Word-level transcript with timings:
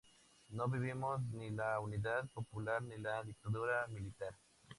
No 0.49 0.67
vivimos 0.67 1.21
ni 1.31 1.51
la 1.51 1.79
Unidad 1.79 2.27
Popular 2.31 2.81
ni 2.81 2.97
la 2.97 3.21
dictadura 3.23 3.85
militar". 3.85 4.33